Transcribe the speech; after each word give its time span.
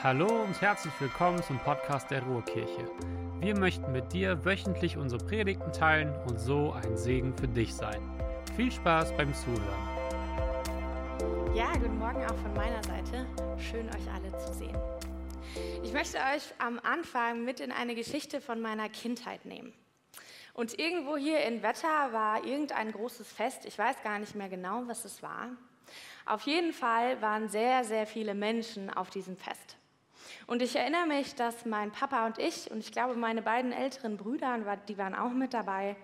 Hallo 0.00 0.44
und 0.44 0.60
herzlich 0.60 0.92
willkommen 1.00 1.42
zum 1.42 1.58
Podcast 1.58 2.08
der 2.12 2.22
Ruhrkirche. 2.22 2.88
Wir 3.40 3.58
möchten 3.58 3.90
mit 3.90 4.12
dir 4.12 4.44
wöchentlich 4.44 4.96
unsere 4.96 5.24
Predigten 5.24 5.72
teilen 5.72 6.14
und 6.28 6.38
so 6.38 6.70
ein 6.70 6.96
Segen 6.96 7.36
für 7.36 7.48
dich 7.48 7.74
sein. 7.74 8.00
Viel 8.54 8.70
Spaß 8.70 9.16
beim 9.16 9.34
Zuhören. 9.34 9.88
Ja, 11.52 11.72
guten 11.72 11.98
Morgen 11.98 12.24
auch 12.26 12.36
von 12.36 12.54
meiner 12.54 12.80
Seite. 12.84 13.26
Schön 13.58 13.88
euch 13.88 14.08
alle 14.14 14.38
zu 14.38 14.54
sehen. 14.54 14.78
Ich 15.82 15.92
möchte 15.92 16.18
euch 16.18 16.54
am 16.58 16.78
Anfang 16.78 17.44
mit 17.44 17.58
in 17.58 17.72
eine 17.72 17.96
Geschichte 17.96 18.40
von 18.40 18.60
meiner 18.60 18.88
Kindheit 18.88 19.46
nehmen. 19.46 19.72
Und 20.54 20.78
irgendwo 20.78 21.16
hier 21.16 21.40
in 21.40 21.64
Wetter 21.64 22.12
war 22.12 22.44
irgendein 22.44 22.92
großes 22.92 23.32
Fest. 23.32 23.64
Ich 23.64 23.76
weiß 23.76 24.00
gar 24.04 24.20
nicht 24.20 24.36
mehr 24.36 24.48
genau, 24.48 24.84
was 24.86 25.04
es 25.04 25.24
war. 25.24 25.48
Auf 26.24 26.42
jeden 26.42 26.72
Fall 26.72 27.20
waren 27.20 27.48
sehr, 27.48 27.82
sehr 27.82 28.06
viele 28.06 28.34
Menschen 28.34 28.90
auf 28.90 29.10
diesem 29.10 29.36
Fest. 29.36 29.77
Und 30.48 30.62
ich 30.62 30.74
erinnere 30.76 31.06
mich, 31.06 31.34
dass 31.34 31.66
mein 31.66 31.92
Papa 31.92 32.24
und 32.24 32.38
ich, 32.38 32.70
und 32.70 32.78
ich 32.78 32.90
glaube 32.90 33.14
meine 33.16 33.42
beiden 33.42 33.70
älteren 33.70 34.16
Brüder, 34.16 34.58
die 34.88 34.96
waren 34.96 35.14
auch 35.14 35.32
mit 35.32 35.52
dabei, 35.52 35.94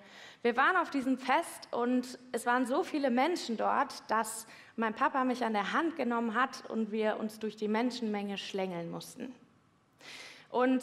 wir 0.42 0.54
waren 0.54 0.76
auf 0.76 0.90
diesem 0.90 1.16
Fest 1.16 1.68
und 1.70 2.18
es 2.30 2.44
waren 2.44 2.66
so 2.66 2.82
viele 2.82 3.08
Menschen 3.08 3.56
dort, 3.56 4.08
dass 4.10 4.46
mein 4.76 4.92
Papa 4.92 5.24
mich 5.24 5.42
an 5.46 5.54
der 5.54 5.72
Hand 5.72 5.96
genommen 5.96 6.34
hat 6.34 6.68
und 6.68 6.92
wir 6.92 7.18
uns 7.18 7.38
durch 7.38 7.56
die 7.56 7.68
Menschenmenge 7.68 8.36
schlängeln 8.36 8.90
mussten. 8.90 9.34
Und 10.50 10.82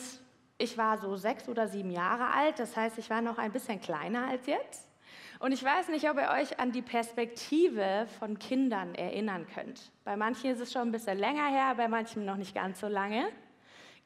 ich 0.58 0.76
war 0.80 0.98
so 0.98 1.16
sechs 1.16 1.48
oder 1.48 1.68
sieben 1.68 1.92
Jahre 1.92 2.34
alt, 2.34 2.58
das 2.58 2.76
heißt, 2.76 2.98
ich 2.98 3.12
war 3.12 3.22
noch 3.22 3.38
ein 3.38 3.52
bisschen 3.52 3.80
kleiner 3.80 4.26
als 4.26 4.48
jetzt. 4.48 4.90
Und 5.38 5.52
ich 5.52 5.64
weiß 5.64 5.90
nicht, 5.90 6.10
ob 6.10 6.18
ihr 6.18 6.32
euch 6.32 6.60
an 6.60 6.72
die 6.72 6.82
Perspektive 6.82 8.08
von 8.18 8.40
Kindern 8.40 8.96
erinnern 8.96 9.46
könnt. 9.54 9.92
Bei 10.04 10.16
manchen 10.16 10.50
ist 10.50 10.62
es 10.62 10.72
schon 10.72 10.82
ein 10.82 10.92
bisschen 10.92 11.20
länger 11.20 11.46
her, 11.46 11.76
bei 11.78 11.88
manchen 11.88 12.26
noch 12.26 12.38
nicht 12.38 12.56
ganz 12.56 12.80
so 12.80 12.88
lange. 12.88 13.28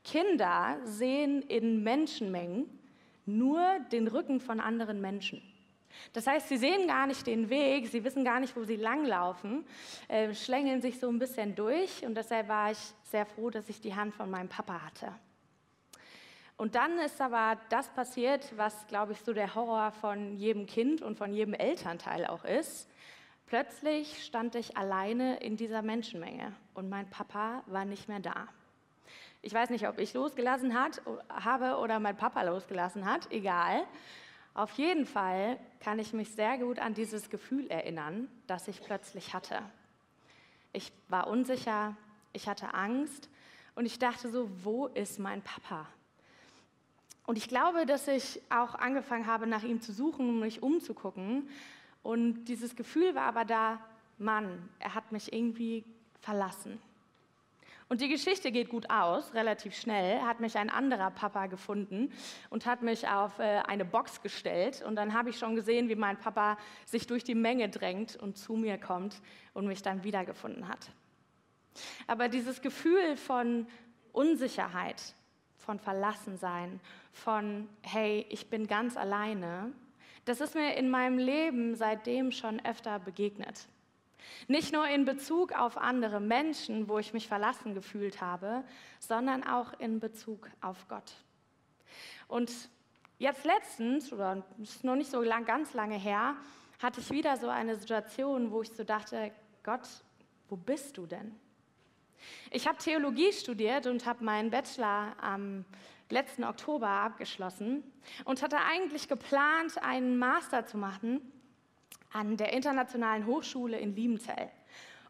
Kinder 0.05 0.77
sehen 0.85 1.41
in 1.41 1.83
Menschenmengen 1.83 2.69
nur 3.25 3.79
den 3.91 4.07
Rücken 4.07 4.39
von 4.39 4.59
anderen 4.59 5.01
Menschen. 5.01 5.41
Das 6.13 6.27
heißt, 6.27 6.49
sie 6.49 6.57
sehen 6.57 6.87
gar 6.87 7.07
nicht 7.07 7.25
den 7.25 7.49
Weg, 7.49 7.87
sie 7.87 8.03
wissen 8.03 8.23
gar 8.23 8.39
nicht, 8.39 8.55
wo 8.55 8.63
sie 8.63 8.75
langlaufen, 8.75 9.65
äh, 10.07 10.33
schlängeln 10.33 10.81
sich 10.81 10.99
so 10.99 11.09
ein 11.09 11.19
bisschen 11.19 11.55
durch 11.55 12.05
und 12.05 12.15
deshalb 12.15 12.47
war 12.47 12.71
ich 12.71 12.79
sehr 13.03 13.25
froh, 13.25 13.49
dass 13.49 13.69
ich 13.69 13.81
die 13.81 13.95
Hand 13.95 14.13
von 14.13 14.29
meinem 14.29 14.49
Papa 14.49 14.81
hatte. 14.81 15.13
Und 16.57 16.75
dann 16.75 16.97
ist 16.99 17.19
aber 17.19 17.57
das 17.69 17.89
passiert, 17.89 18.53
was, 18.55 18.87
glaube 18.87 19.11
ich, 19.11 19.19
so 19.19 19.33
der 19.33 19.55
Horror 19.55 19.91
von 19.91 20.37
jedem 20.37 20.65
Kind 20.65 21.01
und 21.01 21.17
von 21.17 21.33
jedem 21.33 21.53
Elternteil 21.53 22.25
auch 22.25 22.45
ist. 22.45 22.89
Plötzlich 23.45 24.23
stand 24.23 24.55
ich 24.55 24.77
alleine 24.77 25.37
in 25.37 25.57
dieser 25.57 25.81
Menschenmenge 25.81 26.53
und 26.73 26.89
mein 26.89 27.09
Papa 27.09 27.63
war 27.67 27.83
nicht 27.83 28.07
mehr 28.07 28.19
da. 28.19 28.47
Ich 29.45 29.53
weiß 29.53 29.69
nicht, 29.69 29.87
ob 29.87 29.99
ich 29.99 30.15
losgelassen 30.15 30.73
hat, 30.73 31.03
habe 31.29 31.77
oder 31.77 31.99
mein 31.99 32.17
Papa 32.17 32.41
losgelassen 32.41 33.05
hat, 33.05 33.31
egal. 33.31 33.85
Auf 34.55 34.71
jeden 34.71 35.05
Fall 35.05 35.59
kann 35.81 35.99
ich 35.99 36.13
mich 36.13 36.31
sehr 36.31 36.57
gut 36.57 36.79
an 36.79 36.95
dieses 36.95 37.29
Gefühl 37.29 37.67
erinnern, 37.67 38.27
das 38.47 38.67
ich 38.67 38.81
plötzlich 38.81 39.35
hatte. 39.35 39.61
Ich 40.73 40.91
war 41.09 41.27
unsicher, 41.27 41.95
ich 42.33 42.47
hatte 42.47 42.73
Angst 42.73 43.29
und 43.75 43.85
ich 43.85 43.99
dachte 43.99 44.29
so, 44.29 44.49
wo 44.63 44.87
ist 44.87 45.19
mein 45.19 45.43
Papa? 45.43 45.85
Und 47.27 47.37
ich 47.37 47.47
glaube, 47.47 47.85
dass 47.85 48.07
ich 48.07 48.41
auch 48.49 48.73
angefangen 48.73 49.27
habe, 49.27 49.45
nach 49.45 49.61
ihm 49.61 49.79
zu 49.79 49.93
suchen, 49.93 50.27
um 50.27 50.39
mich 50.39 50.63
umzugucken. 50.63 51.47
Und 52.01 52.45
dieses 52.45 52.75
Gefühl 52.75 53.13
war 53.13 53.27
aber 53.27 53.45
da, 53.45 53.79
Mann, 54.17 54.69
er 54.79 54.95
hat 54.95 55.11
mich 55.11 55.31
irgendwie 55.31 55.85
verlassen. 56.19 56.81
Und 57.87 58.01
die 58.01 58.09
Geschichte 58.09 58.51
geht 58.51 58.69
gut 58.69 58.89
aus, 58.89 59.33
relativ 59.35 59.75
schnell. 59.75 60.19
Hat 60.21 60.39
mich 60.39 60.57
ein 60.57 60.71
anderer 60.71 61.11
Papa 61.11 61.45
gefunden 61.45 62.11
und 62.49 62.65
hat 62.65 62.81
mich 62.81 63.07
auf 63.07 63.37
äh, 63.37 63.59
eine 63.67 63.85
Box 63.85 64.21
gestellt. 64.23 64.83
Und 64.87 64.95
dann 64.95 65.13
habe 65.13 65.29
ich 65.29 65.37
schon 65.37 65.55
gesehen, 65.55 65.87
wie 65.87 65.95
mein 65.95 66.17
Papa 66.17 66.57
sich 66.85 67.05
durch 67.05 67.23
die 67.23 67.35
Menge 67.35 67.69
drängt 67.69 68.15
und 68.15 68.37
zu 68.37 68.53
mir 68.53 68.79
kommt 68.79 69.21
und 69.53 69.67
mich 69.67 69.83
dann 69.83 70.03
wiedergefunden 70.03 70.67
hat. 70.67 70.89
Aber 72.07 72.27
dieses 72.27 72.61
Gefühl 72.61 73.17
von 73.17 73.67
Unsicherheit, 74.13 75.13
von 75.57 75.79
Verlassensein, 75.79 76.79
von, 77.11 77.69
hey, 77.83 78.25
ich 78.29 78.49
bin 78.49 78.65
ganz 78.65 78.97
alleine, 78.97 79.73
das 80.25 80.41
ist 80.41 80.55
mir 80.55 80.75
in 80.75 80.89
meinem 80.89 81.19
Leben 81.19 81.75
seitdem 81.75 82.31
schon 82.31 82.63
öfter 82.65 82.97
begegnet. 82.97 83.67
Nicht 84.47 84.73
nur 84.73 84.87
in 84.87 85.05
Bezug 85.05 85.51
auf 85.53 85.77
andere 85.77 86.19
Menschen, 86.19 86.87
wo 86.87 86.99
ich 86.99 87.13
mich 87.13 87.27
verlassen 87.27 87.73
gefühlt 87.73 88.21
habe, 88.21 88.63
sondern 88.99 89.43
auch 89.43 89.73
in 89.79 89.99
Bezug 89.99 90.49
auf 90.61 90.87
Gott. 90.87 91.13
Und 92.27 92.51
jetzt 93.17 93.45
letztens, 93.45 94.11
oder 94.11 94.43
ist 94.61 94.83
noch 94.83 94.95
nicht 94.95 95.11
so 95.11 95.21
lang, 95.21 95.45
ganz 95.45 95.73
lange 95.73 95.97
her, 95.97 96.35
hatte 96.81 97.01
ich 97.01 97.11
wieder 97.11 97.37
so 97.37 97.47
eine 97.47 97.75
Situation, 97.75 98.51
wo 98.51 98.61
ich 98.61 98.71
so 98.71 98.83
dachte, 98.83 99.31
Gott, 99.63 99.87
wo 100.49 100.55
bist 100.55 100.97
du 100.97 101.05
denn? 101.05 101.35
Ich 102.51 102.67
habe 102.67 102.77
Theologie 102.77 103.31
studiert 103.31 103.87
und 103.87 104.05
habe 104.05 104.23
meinen 104.23 104.49
Bachelor 104.49 105.15
am 105.21 105.65
letzten 106.09 106.43
Oktober 106.43 106.87
abgeschlossen 106.87 107.83
und 108.25 108.41
hatte 108.41 108.57
eigentlich 108.57 109.07
geplant, 109.07 109.81
einen 109.81 110.17
Master 110.17 110.65
zu 110.65 110.77
machen 110.77 111.21
an 112.15 112.37
der 112.37 112.53
Internationalen 112.53 113.25
Hochschule 113.25 113.77
in 113.77 113.93
Liebenzell. 113.93 114.49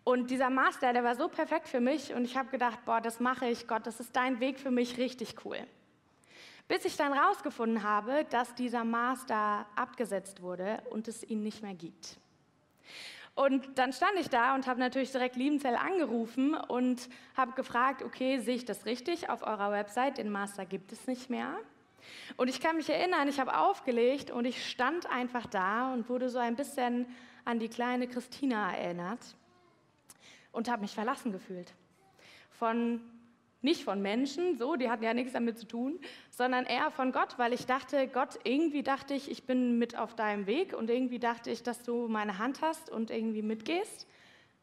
Und 0.03 0.29
dieser 0.31 0.49
Master, 0.49 0.91
der 0.91 1.03
war 1.03 1.16
so 1.16 1.27
perfekt 1.27 1.67
für 1.67 1.79
mich 1.79 2.13
und 2.13 2.25
ich 2.25 2.35
habe 2.35 2.49
gedacht, 2.49 2.79
boah, 2.85 2.99
das 2.99 3.19
mache 3.19 3.47
ich, 3.47 3.67
Gott, 3.67 3.88
das 3.88 3.99
ist 3.99 4.16
dein 4.16 4.39
Weg 4.39 4.59
für 4.59 4.71
mich 4.71 4.97
richtig 4.97 5.35
cool. 5.45 5.57
Bis 6.67 6.83
ich 6.83 6.97
dann 6.97 7.13
rausgefunden 7.13 7.83
habe, 7.83 8.25
dass 8.31 8.55
dieser 8.55 8.83
Master 8.83 9.67
abgesetzt 9.75 10.41
wurde 10.41 10.81
und 10.89 11.07
es 11.07 11.23
ihn 11.23 11.43
nicht 11.43 11.61
mehr 11.61 11.75
gibt. 11.75 12.17
Und 13.35 13.77
dann 13.77 13.93
stand 13.93 14.13
ich 14.19 14.29
da 14.29 14.55
und 14.55 14.66
habe 14.66 14.79
natürlich 14.79 15.11
direkt 15.11 15.35
Liebenzell 15.35 15.75
angerufen 15.75 16.55
und 16.55 17.09
habe 17.35 17.51
gefragt, 17.51 18.01
okay, 18.01 18.39
sehe 18.39 18.55
ich 18.55 18.66
das 18.66 18.85
richtig? 18.85 19.29
Auf 19.29 19.43
eurer 19.43 19.72
Website, 19.72 20.17
den 20.17 20.29
Master 20.29 20.66
gibt 20.66 20.91
es 20.91 21.05
nicht 21.05 21.29
mehr. 21.29 21.55
Und 22.38 22.49
ich 22.49 22.59
kann 22.59 22.77
mich 22.77 22.89
erinnern, 22.89 23.27
ich 23.27 23.39
habe 23.39 23.57
aufgelegt 23.57 24.31
und 24.31 24.45
ich 24.45 24.69
stand 24.69 25.09
einfach 25.09 25.45
da 25.45 25.93
und 25.93 26.09
wurde 26.09 26.29
so 26.29 26.39
ein 26.39 26.55
bisschen 26.55 27.07
an 27.45 27.59
die 27.59 27.69
kleine 27.69 28.07
Christina 28.07 28.75
erinnert 28.75 29.19
und 30.51 30.69
habe 30.69 30.81
mich 30.81 30.93
verlassen 30.93 31.31
gefühlt. 31.31 31.73
Von 32.51 33.01
nicht 33.66 33.83
von 33.83 34.01
Menschen, 34.01 34.57
so, 34.57 34.75
die 34.75 34.89
hatten 34.89 35.03
ja 35.03 35.13
nichts 35.13 35.33
damit 35.33 35.57
zu 35.57 35.67
tun, 35.67 35.99
sondern 36.29 36.66
eher 36.66 36.91
von 36.91 37.11
Gott, 37.11 37.38
weil 37.38 37.51
ich 37.51 37.66
dachte, 37.66 38.07
Gott, 38.07 38.39
irgendwie 38.43 38.83
dachte 38.83 39.16
ich, 39.16 39.29
ich 39.29 39.45
bin 39.45 39.79
mit 39.79 39.97
auf 39.97 40.16
deinem 40.16 40.45
Weg 40.45 40.73
und 40.73 40.89
irgendwie 40.89 41.19
dachte 41.19 41.49
ich, 41.49 41.63
dass 41.63 41.81
du 41.81 42.07
meine 42.07 42.37
Hand 42.37 42.61
hast 42.61 42.91
und 42.91 43.09
irgendwie 43.09 43.41
mitgehst. 43.41 44.07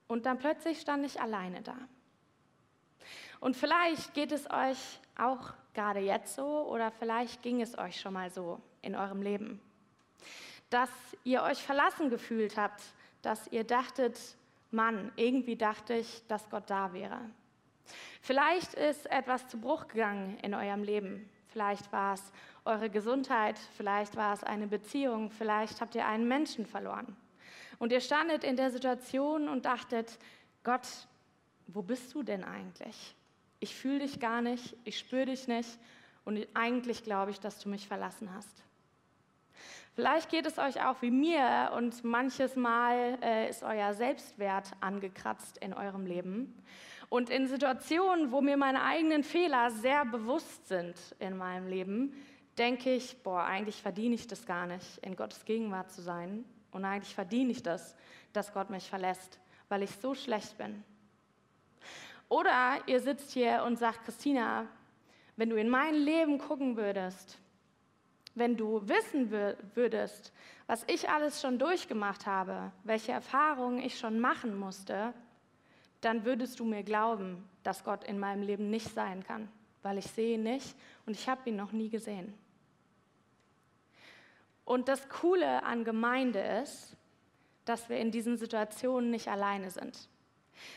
Und 0.06 0.24
dann 0.24 0.38
plötzlich 0.38 0.80
stand 0.80 1.04
ich 1.04 1.20
alleine 1.20 1.62
da. 1.62 1.76
Und 3.42 3.56
vielleicht 3.56 4.14
geht 4.14 4.30
es 4.30 4.48
euch 4.48 4.78
auch 5.18 5.52
gerade 5.74 5.98
jetzt 5.98 6.36
so 6.36 6.64
oder 6.68 6.92
vielleicht 6.92 7.42
ging 7.42 7.60
es 7.60 7.76
euch 7.76 8.00
schon 8.00 8.12
mal 8.12 8.30
so 8.30 8.60
in 8.82 8.94
eurem 8.94 9.20
Leben, 9.20 9.60
dass 10.70 10.88
ihr 11.24 11.42
euch 11.42 11.60
verlassen 11.60 12.08
gefühlt 12.08 12.56
habt, 12.56 12.80
dass 13.20 13.48
ihr 13.48 13.64
dachtet, 13.64 14.16
Mann, 14.70 15.10
irgendwie 15.16 15.56
dachte 15.56 15.94
ich, 15.94 16.24
dass 16.28 16.48
Gott 16.50 16.70
da 16.70 16.92
wäre. 16.92 17.18
Vielleicht 18.20 18.74
ist 18.74 19.10
etwas 19.10 19.48
zu 19.48 19.58
Bruch 19.58 19.88
gegangen 19.88 20.38
in 20.38 20.54
eurem 20.54 20.84
Leben. 20.84 21.28
Vielleicht 21.48 21.90
war 21.90 22.14
es 22.14 22.22
eure 22.64 22.90
Gesundheit, 22.90 23.58
vielleicht 23.76 24.14
war 24.14 24.34
es 24.34 24.44
eine 24.44 24.68
Beziehung, 24.68 25.32
vielleicht 25.32 25.80
habt 25.80 25.96
ihr 25.96 26.06
einen 26.06 26.28
Menschen 26.28 26.64
verloren. 26.64 27.16
Und 27.80 27.90
ihr 27.90 28.00
standet 28.00 28.44
in 28.44 28.54
der 28.54 28.70
Situation 28.70 29.48
und 29.48 29.64
dachtet, 29.64 30.16
Gott, 30.62 30.86
wo 31.66 31.82
bist 31.82 32.14
du 32.14 32.22
denn 32.22 32.44
eigentlich? 32.44 33.16
Ich 33.62 33.76
fühle 33.76 34.00
dich 34.00 34.18
gar 34.18 34.42
nicht, 34.42 34.76
ich 34.84 34.98
spüre 34.98 35.26
dich 35.26 35.46
nicht 35.46 35.78
und 36.24 36.44
eigentlich 36.52 37.04
glaube 37.04 37.30
ich, 37.30 37.38
dass 37.38 37.60
du 37.60 37.68
mich 37.68 37.86
verlassen 37.86 38.28
hast. 38.34 38.62
Vielleicht 39.94 40.30
geht 40.30 40.46
es 40.46 40.58
euch 40.58 40.82
auch 40.84 41.00
wie 41.00 41.12
mir 41.12 41.70
und 41.76 42.02
manches 42.02 42.56
Mal 42.56 43.18
äh, 43.22 43.48
ist 43.48 43.62
euer 43.62 43.94
Selbstwert 43.94 44.72
angekratzt 44.80 45.58
in 45.58 45.74
eurem 45.74 46.06
Leben. 46.06 46.60
Und 47.08 47.30
in 47.30 47.46
Situationen, 47.46 48.32
wo 48.32 48.40
mir 48.40 48.56
meine 48.56 48.82
eigenen 48.82 49.22
Fehler 49.22 49.70
sehr 49.70 50.06
bewusst 50.06 50.66
sind 50.66 50.96
in 51.18 51.36
meinem 51.36 51.68
Leben, 51.68 52.14
denke 52.58 52.92
ich, 52.92 53.22
boah, 53.22 53.44
eigentlich 53.44 53.80
verdiene 53.80 54.14
ich 54.14 54.26
das 54.26 54.44
gar 54.44 54.66
nicht, 54.66 54.98
in 55.02 55.14
Gottes 55.14 55.44
Gegenwart 55.44 55.92
zu 55.92 56.02
sein. 56.02 56.44
Und 56.72 56.84
eigentlich 56.84 57.14
verdiene 57.14 57.52
ich 57.52 57.62
das, 57.62 57.94
dass 58.32 58.52
Gott 58.54 58.70
mich 58.70 58.88
verlässt, 58.88 59.38
weil 59.68 59.82
ich 59.82 59.90
so 59.90 60.14
schlecht 60.14 60.58
bin. 60.58 60.82
Oder 62.32 62.78
ihr 62.86 62.98
sitzt 62.98 63.32
hier 63.32 63.62
und 63.66 63.78
sagt, 63.78 64.06
Christina, 64.06 64.66
wenn 65.36 65.50
du 65.50 65.56
in 65.56 65.68
mein 65.68 65.94
Leben 65.94 66.38
gucken 66.38 66.78
würdest, 66.78 67.36
wenn 68.34 68.56
du 68.56 68.80
wissen 68.88 69.30
würdest, 69.30 70.32
was 70.66 70.82
ich 70.86 71.10
alles 71.10 71.42
schon 71.42 71.58
durchgemacht 71.58 72.24
habe, 72.24 72.72
welche 72.84 73.12
Erfahrungen 73.12 73.80
ich 73.80 73.98
schon 73.98 74.18
machen 74.18 74.58
musste, 74.58 75.12
dann 76.00 76.24
würdest 76.24 76.58
du 76.58 76.64
mir 76.64 76.82
glauben, 76.82 77.46
dass 77.64 77.84
Gott 77.84 78.02
in 78.04 78.18
meinem 78.18 78.44
Leben 78.44 78.70
nicht 78.70 78.94
sein 78.94 79.22
kann, 79.22 79.50
weil 79.82 79.98
ich 79.98 80.06
sehe 80.06 80.36
ihn 80.36 80.42
nicht 80.42 80.74
und 81.04 81.12
ich 81.12 81.28
habe 81.28 81.50
ihn 81.50 81.56
noch 81.56 81.72
nie 81.72 81.90
gesehen. 81.90 82.32
Und 84.64 84.88
das 84.88 85.06
Coole 85.10 85.64
an 85.64 85.84
Gemeinde 85.84 86.40
ist, 86.62 86.96
dass 87.66 87.90
wir 87.90 87.98
in 87.98 88.10
diesen 88.10 88.38
Situationen 88.38 89.10
nicht 89.10 89.28
alleine 89.28 89.68
sind. 89.70 90.08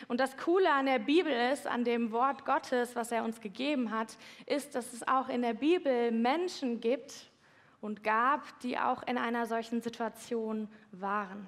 Und 0.07 0.19
das 0.19 0.37
Coole 0.37 0.71
an 0.71 0.85
der 0.85 0.99
Bibel 0.99 1.31
ist, 1.31 1.67
an 1.67 1.83
dem 1.83 2.11
Wort 2.11 2.45
Gottes, 2.45 2.95
was 2.95 3.11
er 3.11 3.23
uns 3.23 3.41
gegeben 3.41 3.91
hat, 3.91 4.17
ist, 4.45 4.75
dass 4.75 4.93
es 4.93 5.07
auch 5.07 5.29
in 5.29 5.41
der 5.41 5.53
Bibel 5.53 6.11
Menschen 6.11 6.81
gibt 6.81 7.29
und 7.81 8.03
gab, 8.03 8.59
die 8.61 8.77
auch 8.77 9.03
in 9.03 9.17
einer 9.17 9.45
solchen 9.45 9.81
Situation 9.81 10.67
waren. 10.91 11.45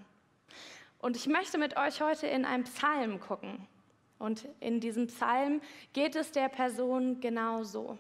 Und 1.00 1.16
ich 1.16 1.28
möchte 1.28 1.58
mit 1.58 1.78
euch 1.78 2.02
heute 2.02 2.28
in 2.28 2.46
einen 2.46 2.64
Psalm 2.64 3.20
gucken. 3.20 3.68
Und 4.20 4.48
in 4.60 4.80
diesem 4.80 5.08
Psalm 5.08 5.62
geht 5.94 6.16
es 6.16 6.32
der 6.32 6.50
Person 6.50 7.22
genau 7.22 7.64
so. 7.64 7.98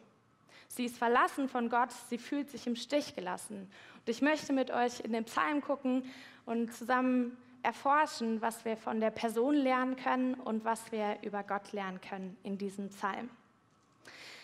Sie 0.67 0.85
ist 0.85 0.97
verlassen 0.97 1.47
von 1.47 1.69
Gott, 1.69 1.91
sie 2.09 2.17
fühlt 2.17 2.49
sich 2.49 2.67
im 2.67 2.75
Stich 2.75 3.15
gelassen. 3.15 3.71
Und 3.99 4.09
ich 4.09 4.21
möchte 4.21 4.51
mit 4.51 4.71
euch 4.71 4.99
in 4.99 5.13
den 5.13 5.25
Psalm 5.25 5.61
gucken 5.61 6.03
und 6.45 6.73
zusammen 6.73 7.37
erforschen, 7.63 8.41
was 8.41 8.65
wir 8.65 8.77
von 8.77 8.99
der 8.99 9.11
Person 9.11 9.55
lernen 9.55 9.95
können 9.95 10.35
und 10.35 10.65
was 10.65 10.91
wir 10.91 11.17
über 11.21 11.43
Gott 11.43 11.71
lernen 11.71 12.01
können 12.01 12.37
in 12.43 12.57
diesem 12.57 12.89
Psalm. 12.89 13.29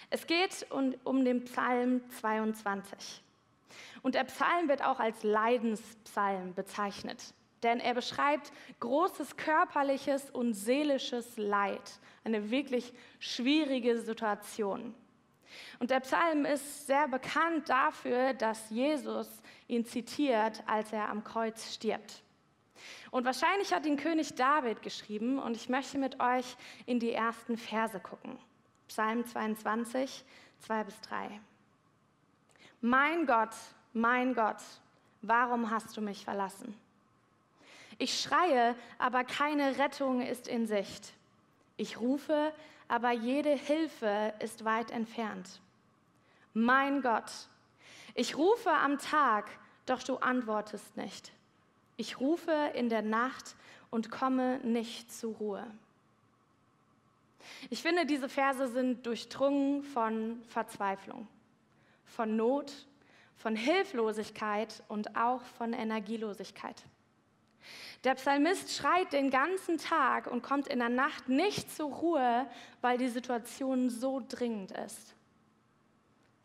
Es 0.10 0.28
geht 0.28 0.66
um, 0.70 0.94
um 1.04 1.26
den 1.26 1.44
Psalm 1.46 2.02
22. 2.20 3.22
Und 4.02 4.16
der 4.16 4.26
Psalm 4.26 4.68
wird 4.68 4.84
auch 4.84 5.00
als 5.00 5.24
Leidenspsalm 5.24 6.54
bezeichnet 6.54 7.34
denn 7.64 7.80
er 7.80 7.94
beschreibt 7.94 8.52
großes 8.80 9.38
körperliches 9.38 10.30
und 10.30 10.54
seelisches 10.54 11.38
Leid, 11.38 12.00
eine 12.24 12.52
wirklich 12.52 12.94
schwierige 13.20 14.00
Situation. 14.00 14.94
Und 15.80 15.92
der 15.92 16.00
Psalm 16.02 16.46
ist 16.46 16.88
sehr 16.88 17.08
bekannt 17.08 17.70
dafür, 17.70 18.34
dass 18.34 18.70
Jesus 18.70 19.30
ihn 19.68 19.86
zitiert, 19.86 20.64
als 20.68 20.92
er 20.92 21.10
am 21.10 21.24
Kreuz 21.24 21.74
stirbt. 21.74 22.24
Und 23.12 23.26
wahrscheinlich 23.26 23.74
hat 23.74 23.86
ihn 23.86 23.98
König 23.98 24.36
David 24.36 24.82
geschrieben 24.82 25.40
und 25.40 25.56
ich 25.56 25.70
möchte 25.70 25.98
mit 25.98 26.20
euch 26.20 26.56
in 26.86 27.00
die 27.00 27.12
ersten 27.12 27.58
Verse 27.58 28.00
gucken. 28.00 28.38
Psalm 28.88 29.26
22, 29.26 30.24
2 30.60 30.84
bis 30.84 31.00
3. 31.02 31.40
Mein 32.82 33.26
Gott, 33.26 33.56
mein 33.94 34.34
Gott, 34.34 34.62
warum 35.22 35.70
hast 35.70 35.96
du 35.96 36.02
mich 36.02 36.24
verlassen? 36.24 36.78
Ich 37.98 38.20
schreie, 38.20 38.76
aber 38.98 39.24
keine 39.24 39.78
Rettung 39.78 40.22
ist 40.22 40.48
in 40.48 40.66
Sicht. 40.66 41.14
Ich 41.78 42.00
rufe, 42.00 42.54
aber 42.88 43.12
jede 43.12 43.52
Hilfe 43.52 44.34
ist 44.40 44.66
weit 44.66 44.92
entfernt. 44.92 45.62
Mein 46.54 47.02
Gott, 47.02 47.32
ich 48.16 48.38
rufe 48.38 48.72
am 48.72 49.00
Tag, 49.00 49.50
doch 49.86 50.04
du 50.04 50.18
antwortest 50.18 50.98
nicht. 50.98 51.32
Ich 51.98 52.20
rufe 52.20 52.72
in 52.74 52.90
der 52.90 53.02
Nacht 53.02 53.56
und 53.92 54.10
komme 54.10 54.60
nicht 54.60 55.12
zur 55.14 55.36
Ruhe. 55.36 55.68
Ich 57.70 57.82
finde, 57.82 58.06
diese 58.06 58.30
Verse 58.30 58.68
sind 58.70 59.06
durchdrungen 59.06 59.84
von 59.84 60.42
Verzweiflung, 60.48 61.28
von 62.06 62.36
Not, 62.36 62.74
von 63.36 63.56
Hilflosigkeit 63.56 64.84
und 64.88 65.16
auch 65.16 65.42
von 65.42 65.74
Energielosigkeit. 65.74 66.84
Der 68.04 68.16
Psalmist 68.16 68.72
schreit 68.72 69.14
den 69.14 69.30
ganzen 69.30 69.78
Tag 69.78 70.28
und 70.28 70.44
kommt 70.44 70.68
in 70.68 70.80
der 70.80 70.90
Nacht 70.90 71.30
nicht 71.30 71.74
zur 71.74 71.90
Ruhe, 71.90 72.48
weil 72.82 72.98
die 72.98 73.08
Situation 73.08 73.90
so 73.90 74.22
dringend 74.28 74.72
ist. 74.72 75.14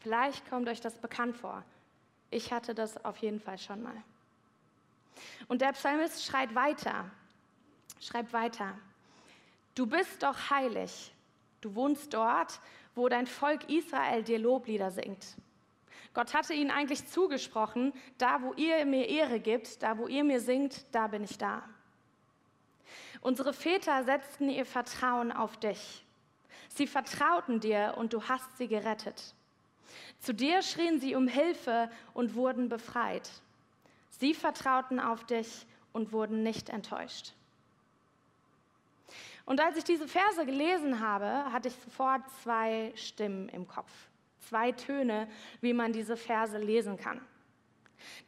Vielleicht 0.01 0.49
kommt 0.49 0.69
euch 0.69 0.81
das 0.81 0.97
bekannt 0.99 1.37
vor. 1.37 1.65
Ich 2.31 2.53
hatte 2.53 2.75
das 2.75 3.05
auf 3.05 3.17
jeden 3.19 3.41
Fall 3.41 3.59
schon 3.59 3.83
mal. 3.83 3.97
Und 5.49 5.61
der 5.61 5.73
Psalmist 5.73 6.25
schreit 6.25 6.55
weiter, 6.55 7.11
schreibt 8.01 8.33
weiter. 8.33 8.79
Du 9.75 9.87
bist 9.87 10.23
doch 10.23 10.51
heilig. 10.51 11.13
Du 11.61 11.75
wohnst 11.75 12.13
dort, 12.15 12.61
wo 12.95 13.09
dein 13.09 13.27
Volk 13.27 13.69
Israel 13.69 14.23
dir 14.23 14.39
Loblieder 14.39 14.91
singt. 14.91 15.37
Gott 16.15 16.35
hatte 16.35 16.55
ihnen 16.55 16.71
eigentlich 16.71 17.07
zugesprochen, 17.07 17.93
da 18.17 18.43
wo 18.43 18.53
ihr 18.55 18.85
mir 18.87 19.09
Ehre 19.09 19.41
gibt, 19.41 19.83
da 19.83 19.99
wo 19.99 20.09
ihr 20.09 20.25
mir 20.25 20.41
singt, 20.41 20.85
da 20.93 21.07
bin 21.07 21.23
ich 21.23 21.39
da. 21.39 21.63
Unsere 23.21 23.53
Väter 23.53 24.05
setzten 24.05 24.49
ihr 24.49 24.67
Vertrauen 24.67 25.33
auf 25.33 25.57
dich. 25.57 26.05
Sie 26.69 26.87
vertrauten 26.87 27.61
dir 27.61 27.95
und 27.97 28.13
du 28.13 28.23
hast 28.29 28.57
sie 28.59 28.69
gerettet. 28.69 29.35
Zu 30.21 30.33
dir 30.35 30.63
schrien 30.63 31.01
sie 31.01 31.15
um 31.15 31.29
Hilfe 31.29 31.91
und 32.15 32.35
wurden 32.35 32.69
befreit. 32.69 33.31
Sie 34.19 34.35
vertrauten 34.35 35.01
auf 35.01 35.25
dich 35.25 35.67
und 35.93 36.13
wurden 36.13 36.43
nicht 36.43 36.69
enttäuscht. 36.69 37.35
Und 39.47 39.61
als 39.61 39.77
ich 39.77 39.85
diese 39.85 40.07
Verse 40.07 40.45
gelesen 40.45 41.01
habe, 41.01 41.51
hatte 41.53 41.69
ich 41.69 41.75
sofort 41.75 42.23
zwei 42.43 42.93
Stimmen 42.95 43.49
im 43.49 43.67
Kopf 43.67 43.91
zwei 44.49 44.73
Töne, 44.73 45.29
wie 45.61 45.73
man 45.73 45.93
diese 45.93 46.17
Verse 46.17 46.57
lesen 46.59 46.97
kann. 46.97 47.21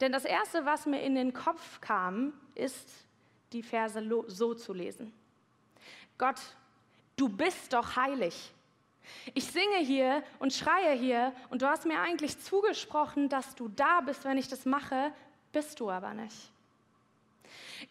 Denn 0.01 0.13
das 0.13 0.25
Erste, 0.25 0.65
was 0.65 0.87
mir 0.87 1.01
in 1.01 1.15
den 1.15 1.33
Kopf 1.33 1.81
kam, 1.81 2.33
ist, 2.55 2.89
die 3.53 3.63
Verse 3.63 4.03
so 4.27 4.55
zu 4.55 4.73
lesen. 4.73 5.13
Gott, 6.19 6.41
du 7.17 7.29
bist 7.29 7.73
doch 7.73 7.97
heilig. 7.97 8.53
Ich 9.35 9.47
singe 9.47 9.79
hier 9.79 10.23
und 10.39 10.53
schreie 10.53 10.93
hier 10.93 11.33
und 11.49 11.63
du 11.63 11.67
hast 11.67 11.87
mir 11.87 12.01
eigentlich 12.01 12.39
zugesprochen, 12.39 13.29
dass 13.29 13.55
du 13.55 13.69
da 13.69 14.01
bist, 14.03 14.25
wenn 14.25 14.39
ich 14.39 14.49
das 14.49 14.67
mache, 14.67 15.13
bist 15.53 15.81
du 15.81 15.91
aber 15.91 16.15
nicht. 16.15 16.51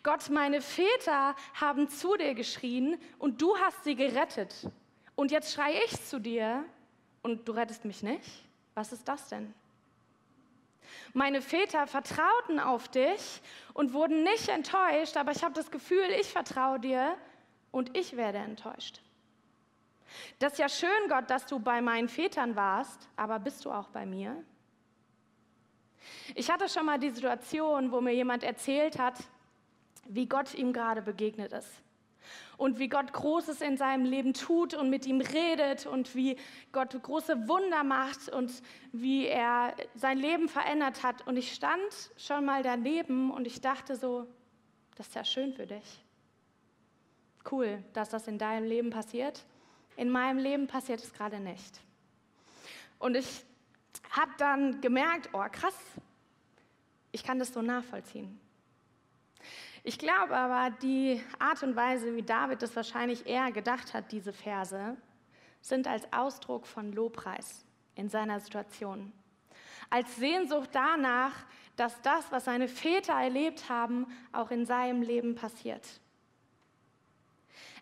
Gott, 0.04 0.30
meine 0.30 0.62
Väter 0.62 1.36
haben 1.54 1.90
zu 1.90 2.16
dir 2.16 2.34
geschrien 2.34 3.00
und 3.18 3.42
du 3.42 3.58
hast 3.58 3.84
sie 3.84 3.96
gerettet. 3.96 4.70
Und 5.16 5.32
jetzt 5.32 5.54
schreie 5.54 5.84
ich 5.86 6.06
zu 6.06 6.20
dir 6.20 6.64
und 7.24 7.48
du 7.48 7.52
rettest 7.52 7.86
mich 7.86 8.04
nicht? 8.04 8.30
Was 8.76 8.94
ist 8.94 9.08
das 9.08 9.28
denn? 9.28 9.54
Meine 11.14 11.42
Väter 11.42 11.88
vertrauten 11.88 12.60
auf 12.60 12.88
dich 12.88 13.42
und 13.74 13.94
wurden 13.94 14.24
nicht 14.24 14.48
enttäuscht, 14.50 15.18
aber 15.18 15.32
ich 15.32 15.44
habe 15.44 15.54
das 15.54 15.72
Gefühl, 15.72 16.06
ich 16.20 16.28
vertraue 16.28 16.80
dir 16.80 17.18
und 17.72 17.98
ich 17.98 18.16
werde 18.16 18.38
enttäuscht. 18.40 19.02
Das 20.40 20.54
ist 20.54 20.60
ja 20.60 20.70
schön, 20.70 21.10
Gott, 21.10 21.30
dass 21.30 21.46
du 21.46 21.60
bei 21.60 21.82
meinen 21.82 22.10
Vätern 22.10 22.56
warst, 22.56 23.10
aber 23.16 23.40
bist 23.40 23.66
du 23.66 23.72
auch 23.72 23.90
bei 23.90 24.06
mir? 24.06 24.44
Ich 26.36 26.50
hatte 26.50 26.70
schon 26.70 26.86
mal 26.86 27.00
die 27.00 27.10
Situation, 27.10 27.92
wo 27.92 28.02
mir 28.02 28.14
jemand 28.14 28.44
erzählt 28.44 28.98
hat, 28.98 29.16
wie 30.08 30.28
Gott 30.28 30.54
ihm 30.54 30.74
gerade 30.74 31.02
begegnet 31.02 31.54
ist 31.54 31.70
und 32.58 32.78
wie 32.78 32.90
Gott 32.90 33.14
Großes 33.14 33.62
in 33.62 33.78
seinem 33.78 34.06
Leben 34.06 34.34
tut 34.34 34.74
und 34.74 34.90
mit 34.90 35.06
ihm 35.06 35.22
redet 35.22 35.86
und 35.86 36.14
wie 36.14 36.38
Gott 36.72 37.02
große 37.02 37.48
Wunder 37.48 37.84
macht 37.84 38.30
und 38.30 38.52
wie 38.92 39.28
er 39.28 39.74
sein 39.96 40.18
Leben 40.18 40.50
verändert 40.50 41.04
hat. 41.04 41.26
Und 41.26 41.38
ich 41.38 41.54
stand 41.54 42.12
schon 42.18 42.46
mal 42.46 42.62
daneben 42.62 43.32
und 43.32 43.48
ich 43.48 43.62
dachte 43.62 43.96
so, 43.96 44.28
das 44.96 45.08
ist 45.08 45.16
ja 45.16 45.24
schön 45.24 45.54
für 45.54 45.68
dich. 45.68 46.04
Cool, 47.50 47.82
dass 47.94 48.10
das 48.10 48.28
in 48.28 48.38
deinem 48.38 48.68
Leben 48.68 48.90
passiert. 48.90 49.46
In 49.96 50.10
meinem 50.10 50.38
Leben 50.38 50.68
passiert 50.68 51.02
es 51.02 51.14
gerade 51.14 51.40
nicht. 51.40 51.80
Und 53.00 53.16
ich 53.16 53.46
habe 54.12 54.32
dann 54.38 54.82
gemerkt, 54.82 55.30
oh 55.34 55.44
krass, 55.52 55.76
ich 57.12 57.24
kann 57.24 57.40
das 57.40 57.54
so 57.54 57.62
nachvollziehen. 57.62 58.40
Ich 59.84 59.98
glaube 59.98 60.36
aber, 60.36 60.76
die 60.78 61.24
Art 61.40 61.64
und 61.64 61.76
Weise, 61.76 62.16
wie 62.16 62.22
David 62.22 62.62
es 62.64 62.76
wahrscheinlich 62.76 63.26
eher 63.26 63.52
gedacht 63.52 63.94
hat, 63.94 64.12
diese 64.12 64.34
Verse, 64.34 64.98
sind 65.62 65.88
als 65.88 66.12
Ausdruck 66.12 66.68
von 66.68 66.92
Lobpreis 66.92 67.66
in 67.96 68.10
seiner 68.10 68.40
Situation. 68.40 69.12
Als 69.90 70.16
Sehnsucht 70.18 70.70
danach, 70.74 71.34
dass 71.76 72.02
das, 72.02 72.32
was 72.32 72.46
seine 72.46 72.68
Väter 72.68 73.14
erlebt 73.14 73.70
haben, 73.70 74.06
auch 74.32 74.52
in 74.52 74.66
seinem 74.66 75.02
Leben 75.02 75.36
passiert. 75.36 75.88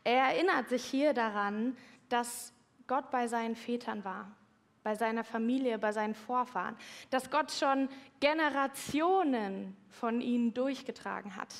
Er 0.04 0.30
erinnert 0.30 0.70
sich 0.70 0.86
hier 0.86 1.14
daran, 1.14 1.76
dass 2.10 2.54
Gott 2.86 3.12
bei 3.12 3.28
seinen 3.28 3.56
Vätern 3.56 4.06
war, 4.06 4.32
bei 4.88 4.96
seiner 4.96 5.26
Familie, 5.26 5.78
bei 5.78 5.92
seinen 5.92 6.16
Vorfahren, 6.16 6.78
dass 7.10 7.30
Gott 7.30 7.52
schon 7.52 7.90
Generationen 8.22 9.76
von 9.90 10.22
ihnen 10.22 10.54
durchgetragen 10.54 11.36
hat. 11.36 11.54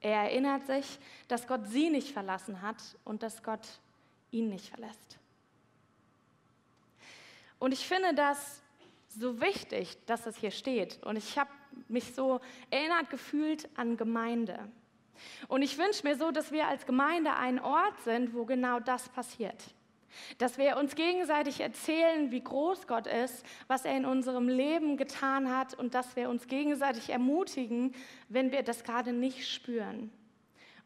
Er 0.00 0.22
erinnert 0.22 0.66
sich, 0.66 0.98
dass 1.28 1.46
Gott 1.46 1.68
sie 1.68 1.90
nicht 1.90 2.10
verlassen 2.12 2.60
hat 2.60 2.82
und 3.04 3.22
dass 3.22 3.44
Gott 3.44 3.78
ihn 4.32 4.48
nicht 4.48 4.68
verlässt. 4.68 5.20
Und 7.60 7.70
ich 7.70 7.86
finde 7.86 8.14
das 8.14 8.60
so 9.10 9.40
wichtig, 9.40 9.96
dass 10.06 10.24
das 10.24 10.36
hier 10.36 10.50
steht. 10.50 11.00
Und 11.04 11.14
ich 11.14 11.38
habe 11.38 11.50
mich 11.86 12.16
so 12.16 12.40
erinnert 12.68 13.10
gefühlt 13.10 13.68
an 13.78 13.96
Gemeinde. 13.96 14.58
Und 15.46 15.62
ich 15.62 15.78
wünsche 15.78 16.04
mir 16.04 16.16
so, 16.16 16.32
dass 16.32 16.50
wir 16.50 16.66
als 16.66 16.84
Gemeinde 16.84 17.32
ein 17.32 17.60
Ort 17.60 18.00
sind, 18.00 18.34
wo 18.34 18.44
genau 18.44 18.80
das 18.80 19.08
passiert. 19.08 19.72
Dass 20.38 20.58
wir 20.58 20.76
uns 20.76 20.94
gegenseitig 20.94 21.60
erzählen, 21.60 22.30
wie 22.30 22.42
groß 22.42 22.86
Gott 22.86 23.06
ist, 23.06 23.44
was 23.68 23.84
er 23.84 23.96
in 23.96 24.04
unserem 24.04 24.48
Leben 24.48 24.96
getan 24.96 25.54
hat 25.54 25.74
und 25.74 25.94
dass 25.94 26.16
wir 26.16 26.28
uns 26.28 26.46
gegenseitig 26.46 27.10
ermutigen, 27.10 27.94
wenn 28.28 28.52
wir 28.52 28.62
das 28.62 28.84
gerade 28.84 29.12
nicht 29.12 29.48
spüren. 29.48 30.12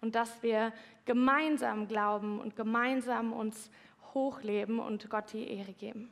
Und 0.01 0.15
dass 0.15 0.43
wir 0.43 0.73
gemeinsam 1.05 1.89
glauben 1.89 2.41
und 2.41 2.57
gemeinsam 2.57 3.33
uns 3.33 3.71
hochleben 4.13 4.79
und 4.79 5.09
Gott 5.11 5.33
die 5.33 5.49
Ehre 5.49 5.73
geben. 5.73 6.11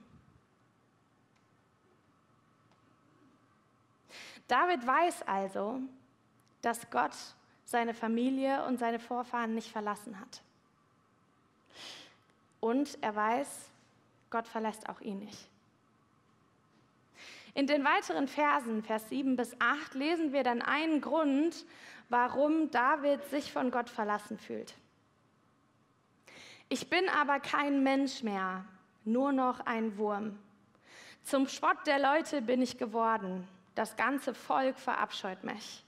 David 4.48 4.86
weiß 4.86 5.22
also, 5.22 5.80
dass 6.60 6.90
Gott 6.90 7.12
seine 7.64 7.94
Familie 7.94 8.64
und 8.66 8.78
seine 8.78 8.98
Vorfahren 8.98 9.54
nicht 9.54 9.70
verlassen 9.70 10.18
hat. 10.20 10.42
Und 12.62 12.96
er 13.00 13.16
weiß, 13.16 13.48
Gott 14.30 14.46
verlässt 14.46 14.88
auch 14.88 15.00
ihn 15.00 15.18
nicht. 15.18 15.48
In 17.54 17.66
den 17.66 17.84
weiteren 17.84 18.28
Versen, 18.28 18.84
Vers 18.84 19.08
7 19.08 19.34
bis 19.34 19.56
8, 19.58 19.94
lesen 19.94 20.32
wir 20.32 20.44
dann 20.44 20.62
einen 20.62 21.00
Grund, 21.00 21.66
warum 22.08 22.70
David 22.70 23.24
sich 23.30 23.52
von 23.52 23.72
Gott 23.72 23.90
verlassen 23.90 24.38
fühlt. 24.38 24.74
Ich 26.68 26.88
bin 26.88 27.08
aber 27.08 27.40
kein 27.40 27.82
Mensch 27.82 28.22
mehr, 28.22 28.64
nur 29.04 29.32
noch 29.32 29.66
ein 29.66 29.98
Wurm. 29.98 30.38
Zum 31.24 31.48
Spott 31.48 31.84
der 31.86 31.98
Leute 31.98 32.42
bin 32.42 32.62
ich 32.62 32.78
geworden. 32.78 33.48
Das 33.74 33.96
ganze 33.96 34.34
Volk 34.34 34.78
verabscheut 34.78 35.42
mich. 35.42 35.84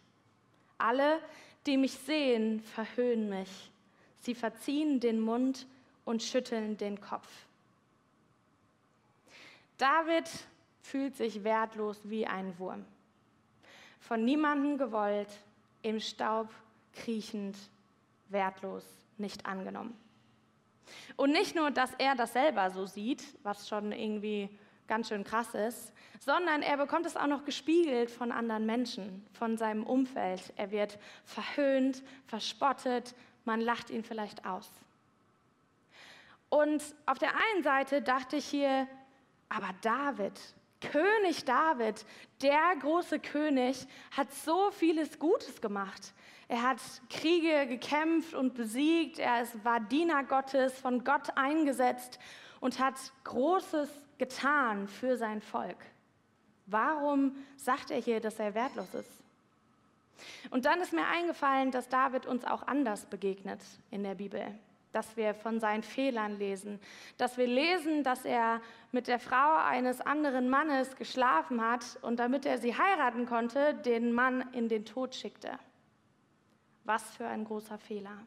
Alle, 0.77 1.21
die 1.67 1.77
mich 1.77 1.93
sehen, 1.93 2.61
verhöhnen 2.65 3.29
mich. 3.29 3.71
Sie 4.19 4.35
verziehen 4.35 4.99
den 4.99 5.21
Mund 5.21 5.69
und 6.05 6.23
schütteln 6.23 6.77
den 6.77 7.01
Kopf. 7.01 7.29
David 9.79 10.29
fühlt 10.81 11.17
sich 11.17 11.45
wertlos 11.45 12.01
wie 12.05 12.27
ein 12.27 12.59
Wurm. 12.59 12.85
Von 14.01 14.25
niemandem 14.25 14.79
gewollt, 14.79 15.29
im 15.83 15.99
Staub 15.99 16.49
kriechend, 16.93 17.57
wertlos, 18.29 18.85
nicht 19.19 19.47
angenommen. 19.47 19.99
Und 21.17 21.33
nicht 21.33 21.55
nur, 21.55 21.71
dass 21.71 21.93
er 21.99 22.15
das 22.15 22.33
selber 22.33 22.71
so 22.71 22.87
sieht, 22.87 23.23
was 23.43 23.69
schon 23.69 23.93
irgendwie 23.93 24.51
ganz 24.87 25.09
schön 25.09 25.25
krass 25.25 25.55
ist, 25.55 25.93
sondern 26.21 26.63
er 26.63 26.77
bekommt 26.77 27.07
es 27.07 27.17
auch 27.17 27.27
noch 27.27 27.45
gespiegelt 27.45 28.11
von 28.11 28.33
anderen 28.33 28.67
Menschen, 28.67 29.27
von 29.33 29.57
seinem 29.57 29.85
Umfeld. 29.85 30.53
Er 30.57 30.71
wird 30.71 30.99
verhöhnt, 31.25 32.03
verspottet, 32.27 33.15
man 33.45 33.61
lacht 33.61 33.91
ihn 33.91 34.05
vielleicht 34.05 34.45
aus. 34.45 34.71
Und 36.55 36.85
auf 37.07 37.19
der 37.19 37.31
einen 37.31 37.65
Seite 37.65 38.01
dachte 38.01 38.37
ich 38.37 38.47
hier, 38.47 38.87
aber 39.49 39.71
David, 39.83 40.41
König 40.81 41.45
David, 41.45 42.07
der 42.43 42.77
große 42.79 43.19
König, 43.19 43.89
hat 44.17 44.33
so 44.33 44.71
vieles 44.71 45.19
Gutes 45.19 45.61
gemacht. 45.61 46.15
Er 46.47 46.63
hat 46.63 46.79
Kriege 47.11 47.67
gekämpft 47.67 48.35
und 48.35 48.55
besiegt, 48.55 49.19
er 49.19 49.49
war 49.65 49.81
Diener 49.81 50.23
Gottes, 50.23 50.79
von 50.79 51.03
Gott 51.03 51.37
eingesetzt 51.37 52.21
und 52.61 52.79
hat 52.79 52.95
Großes 53.25 53.89
getan 54.19 54.87
für 54.87 55.17
sein 55.17 55.41
Volk. 55.41 55.79
Warum 56.67 57.35
sagt 57.57 57.91
er 57.91 57.99
hier, 57.99 58.21
dass 58.21 58.39
er 58.39 58.55
wertlos 58.55 58.95
ist? 58.95 59.11
Und 60.51 60.67
dann 60.67 60.81
ist 60.81 60.93
mir 60.93 61.09
eingefallen, 61.09 61.73
dass 61.73 61.89
David 61.89 62.27
uns 62.27 62.45
auch 62.45 62.65
anders 62.65 63.07
begegnet 63.07 63.59
in 63.91 64.05
der 64.05 64.15
Bibel, 64.15 64.57
dass 64.95 65.17
wir 65.17 65.35
von 65.35 65.59
seinen 65.59 65.83
Fehlern 65.83 66.39
lesen, 66.39 66.79
dass 67.17 67.37
wir 67.37 67.49
lesen, 67.49 68.05
dass 68.05 68.25
er 68.25 68.61
mit 68.93 69.09
der 69.09 69.19
Frau 69.19 69.57
eines 69.57 70.01
anderen 70.01 70.49
Mannes 70.49 70.95
geschlafen 70.95 71.61
hat 71.61 71.99
und 72.03 72.21
damit 72.21 72.47
er 72.47 72.59
sie 72.59 72.77
heiraten 72.77 73.27
konnte, 73.27 73.75
den 73.75 74.13
Mann 74.13 74.49
in 74.53 74.69
den 74.69 74.85
Tod 74.85 75.15
schickte. 75.15 75.59
Was 76.85 77.03
für 77.17 77.27
ein 77.27 77.45
großer 77.45 77.79
Fehler. 77.79 78.25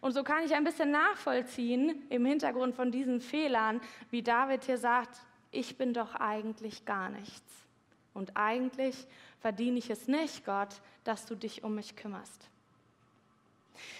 Und 0.00 0.12
so 0.12 0.24
kann 0.24 0.44
ich 0.44 0.54
ein 0.54 0.64
bisschen 0.64 0.90
nachvollziehen 0.90 2.02
im 2.08 2.26
Hintergrund 2.26 2.74
von 2.74 2.90
diesen 2.90 3.20
Fehlern, 3.20 3.80
wie 4.10 4.22
David 4.22 4.64
hier 4.64 4.78
sagt, 4.78 5.20
ich 5.52 5.78
bin 5.78 5.94
doch 5.94 6.16
eigentlich 6.16 6.84
gar 6.84 7.08
nichts. 7.08 7.68
Und 8.14 8.36
eigentlich 8.36 9.06
verdiene 9.38 9.78
ich 9.78 9.90
es 9.90 10.08
nicht, 10.08 10.44
Gott, 10.44 10.80
dass 11.04 11.24
du 11.26 11.36
dich 11.36 11.62
um 11.62 11.76
mich 11.76 11.94
kümmerst. 11.94 12.50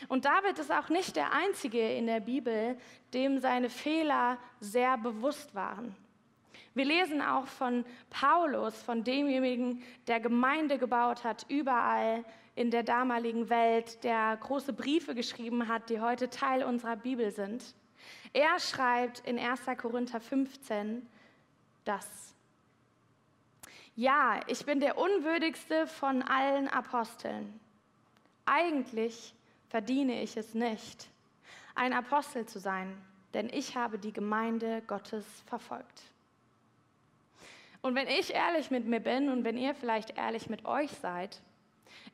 Und 0.08 0.24
David 0.24 0.58
ist 0.58 0.72
auch 0.72 0.88
nicht 0.88 1.16
der 1.16 1.32
Einzige 1.32 1.92
in 1.94 2.06
der 2.06 2.20
Bibel, 2.20 2.76
dem 3.14 3.38
seine 3.38 3.70
Fehler 3.70 4.38
sehr 4.60 4.96
bewusst 4.98 5.54
waren. 5.54 5.94
Wir 6.74 6.84
lesen 6.84 7.22
auch 7.22 7.46
von 7.46 7.86
Paulus, 8.10 8.82
von 8.82 9.02
demjenigen, 9.02 9.82
der 10.06 10.20
Gemeinde 10.20 10.76
gebaut 10.76 11.24
hat, 11.24 11.46
überall 11.48 12.24
in 12.54 12.70
der 12.70 12.82
damaligen 12.82 13.48
Welt, 13.48 14.02
der 14.04 14.36
große 14.36 14.72
Briefe 14.72 15.14
geschrieben 15.14 15.68
hat, 15.68 15.88
die 15.88 16.00
heute 16.00 16.28
Teil 16.28 16.64
unserer 16.64 16.96
Bibel 16.96 17.30
sind. 17.30 17.62
Er 18.32 18.58
schreibt 18.58 19.20
in 19.20 19.38
1. 19.38 19.60
Korinther 19.78 20.20
15 20.20 21.06
das. 21.84 22.34
Ja, 23.94 24.40
ich 24.46 24.66
bin 24.66 24.80
der 24.80 24.98
unwürdigste 24.98 25.86
von 25.86 26.20
allen 26.22 26.68
Aposteln. 26.68 27.58
Eigentlich 28.44 29.34
verdiene 29.76 30.22
ich 30.22 30.38
es 30.38 30.54
nicht, 30.54 31.06
ein 31.74 31.92
Apostel 31.92 32.46
zu 32.46 32.58
sein, 32.58 32.96
denn 33.34 33.50
ich 33.52 33.76
habe 33.76 33.98
die 33.98 34.10
Gemeinde 34.10 34.82
Gottes 34.86 35.26
verfolgt. 35.44 36.02
Und 37.82 37.94
wenn 37.94 38.08
ich 38.08 38.32
ehrlich 38.32 38.70
mit 38.70 38.86
mir 38.86 39.00
bin 39.00 39.28
und 39.28 39.44
wenn 39.44 39.58
ihr 39.58 39.74
vielleicht 39.74 40.16
ehrlich 40.16 40.48
mit 40.48 40.64
euch 40.64 40.90
seid, 40.92 41.42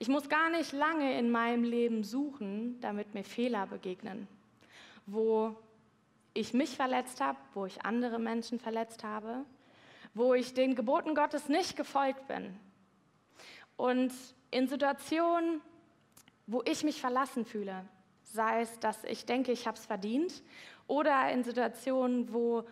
ich 0.00 0.09
muss 0.09 0.28
gar 0.28 0.50
nicht 0.50 0.73
lange 0.73 1.16
in 1.16 1.31
meinem 1.31 1.62
Leben 1.62 2.02
suchen, 2.02 2.81
damit 2.81 3.14
mir 3.14 3.23
Fehler 3.23 3.69
begegnen, 3.69 4.26
wo 5.07 5.54
ich 6.35 6.54
mich 6.54 6.71
verletzt 6.71 7.21
habe, 7.21 7.38
wo 7.54 7.64
ich 7.64 7.85
andere 7.87 8.19
Menschen 8.19 8.59
verletzt 8.59 9.04
habe, 9.04 9.45
wo 10.14 10.35
ich 10.35 10.52
den 10.52 10.75
Geboten 10.75 11.14
Gottes 11.14 11.49
nicht 11.49 11.76
gefolgt 11.76 12.26
bin. 12.26 12.59
Und 13.76 14.12
in 14.50 14.66
Situationen, 14.66 15.61
wo 16.47 16.63
ich 16.65 16.85
mich 16.85 17.01
verlassen 17.01 17.45
fühle, 17.45 17.85
sei 18.25 18.63
es, 18.63 18.79
dass 18.81 19.05
ich 19.05 19.27
denke, 19.27 19.53
ich 19.53 19.67
habe 19.67 19.77
es 19.77 19.87
verdient, 19.87 20.43
oder 20.87 21.31
in 21.31 21.45
Situationen, 21.45 22.33
wo 22.33 22.65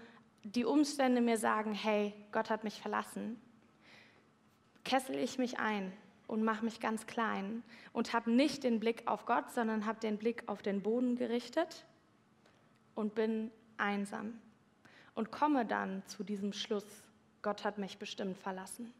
die 0.42 0.64
Umstände 0.64 1.20
mir 1.20 1.38
sagen, 1.38 1.74
hey, 1.74 2.14
Gott 2.32 2.50
hat 2.50 2.64
mich 2.64 2.80
verlassen, 2.80 3.40
kessel 4.84 5.16
ich 5.16 5.38
mich 5.38 5.58
ein 5.58 5.92
und 6.26 6.42
mache 6.42 6.64
mich 6.64 6.80
ganz 6.80 7.06
klein 7.06 7.62
und 7.92 8.12
habe 8.12 8.30
nicht 8.30 8.64
den 8.64 8.80
Blick 8.80 9.06
auf 9.06 9.26
Gott, 9.26 9.50
sondern 9.50 9.86
habe 9.86 10.00
den 10.00 10.16
Blick 10.16 10.44
auf 10.46 10.62
den 10.62 10.82
Boden 10.82 11.16
gerichtet 11.16 11.84
und 12.94 13.14
bin 13.14 13.50
einsam 13.76 14.40
und 15.14 15.30
komme 15.30 15.66
dann 15.66 16.02
zu 16.06 16.24
diesem 16.24 16.52
Schluss, 16.52 16.86
Gott 17.42 17.64
hat 17.64 17.78
mich 17.78 17.98
bestimmt 17.98 18.38
verlassen. 18.38 18.92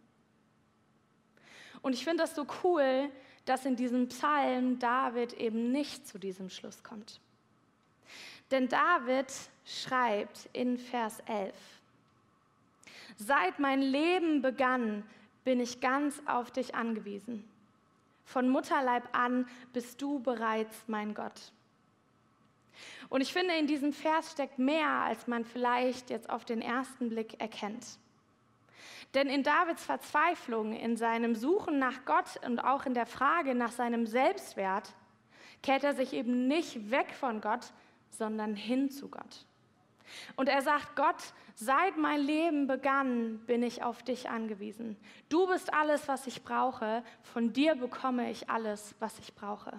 Und 1.83 1.95
ich 1.95 2.05
finde 2.05 2.23
das 2.25 2.35
so 2.35 2.47
cool, 2.63 3.11
dass 3.51 3.67
in 3.67 3.75
diesem 3.75 4.07
Psalm 4.07 4.79
David 4.79 5.33
eben 5.33 5.73
nicht 5.73 6.07
zu 6.07 6.21
diesem 6.21 6.51
Schluss 6.51 6.85
kommt. 6.85 7.19
Denn 8.53 8.69
David 8.69 9.27
schreibt 9.65 10.49
in 10.53 10.79
Vers 10.79 11.19
11, 11.27 11.53
Seit 13.17 13.59
mein 13.59 13.83
Leben 13.83 14.41
begann, 14.41 15.03
bin 15.43 15.59
ich 15.59 15.81
ganz 15.81 16.23
auf 16.27 16.53
dich 16.53 16.77
angewiesen. 16.77 17.43
Von 18.25 18.49
Mutterleib 18.49 19.09
an 19.11 19.49
bist 19.73 20.01
du 20.01 20.21
bereits 20.21 20.85
mein 20.87 21.13
Gott. 21.13 21.51
Und 23.09 23.21
ich 23.21 23.33
finde, 23.33 23.55
in 23.55 23.67
diesem 23.67 23.93
Vers 23.93 24.31
steckt 24.31 24.61
mehr, 24.61 24.89
als 24.89 25.27
man 25.27 25.45
vielleicht 25.45 26.09
jetzt 26.09 26.31
auf 26.31 26.45
den 26.45 26.63
ersten 26.63 27.09
Blick 27.09 27.41
erkennt. 27.41 27.99
Denn 29.15 29.29
in 29.29 29.43
Davids 29.43 29.85
Verzweiflung, 29.85 30.73
in 30.73 30.97
seinem 30.97 31.35
Suchen 31.35 31.79
nach 31.79 32.05
Gott 32.05 32.41
und 32.47 32.61
auch 32.61 32.87
in 32.87 32.95
der 32.95 33.07
Frage 33.07 33.55
nach 33.55 33.73
seinem 33.73 34.07
Selbstwert, 34.07 34.95
kehrt 35.63 35.85
er 35.85 35.95
sich 35.95 36.13
eben 36.13 36.47
nicht 36.47 36.91
weg 36.91 37.13
von 37.13 37.41
Gott, 37.41 37.73
sondern 38.11 38.55
hin 38.55 38.91
zu 38.91 39.09
Gott. 39.09 39.47
Und 40.37 40.49
er 40.49 40.63
sagt, 40.63 40.97
Gott, 40.97 41.33
seit 41.55 41.97
mein 41.97 42.21
Leben 42.21 42.67
begann, 42.67 43.39
bin 43.47 43.63
ich 43.63 43.83
auf 43.83 44.03
dich 44.03 44.29
angewiesen. 44.29 44.97
Du 45.29 45.47
bist 45.47 45.73
alles, 45.73 46.09
was 46.09 46.27
ich 46.27 46.43
brauche. 46.43 47.05
Von 47.23 47.53
dir 47.53 47.77
bekomme 47.77 48.31
ich 48.31 48.51
alles, 48.51 48.95
was 48.99 49.19
ich 49.19 49.35
brauche. 49.35 49.73